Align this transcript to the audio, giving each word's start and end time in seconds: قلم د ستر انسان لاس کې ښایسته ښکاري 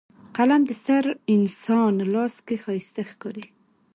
قلم 0.35 0.61
د 0.69 0.71
ستر 0.83 1.05
انسان 1.35 1.93
لاس 2.13 2.35
کې 2.45 2.55
ښایسته 2.63 3.01
ښکاري 3.09 3.45